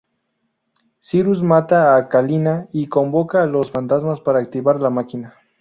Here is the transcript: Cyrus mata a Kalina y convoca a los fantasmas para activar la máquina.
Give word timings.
Cyrus 1.05 1.41
mata 1.43 1.95
a 1.95 2.09
Kalina 2.09 2.67
y 2.71 2.87
convoca 2.89 3.43
a 3.43 3.45
los 3.45 3.69
fantasmas 3.69 4.19
para 4.19 4.39
activar 4.39 4.81
la 4.81 4.89
máquina. 4.89 5.35